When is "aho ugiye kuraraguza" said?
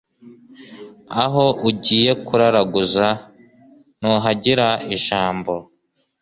1.23-3.07